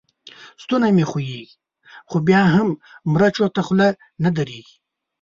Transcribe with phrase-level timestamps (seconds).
[0.63, 1.47] ستونی مې خوږېږي؛
[2.09, 2.69] خو بيا مې هم
[3.11, 3.87] مرچو ته خوله
[4.23, 4.75] نه درېږي.